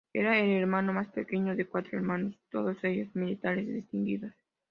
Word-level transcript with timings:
Era 0.13 0.35
el 0.39 0.49
hermano 0.49 0.93
más 0.93 1.09
pequeño 1.09 1.55
de 1.55 1.67
cuatro 1.69 1.95
hermanos, 1.95 2.33
todos 2.49 2.75
ellos 2.83 3.15
militares 3.15 3.67
distinguidos. 3.67 4.33